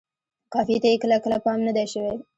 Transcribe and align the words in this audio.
قافیې 0.53 0.77
ته 0.83 0.87
یې 0.91 0.97
کله 1.03 1.17
کله 1.23 1.37
پام 1.45 1.59
نه 1.67 1.71
دی 1.75 1.85
شوی. 1.93 2.13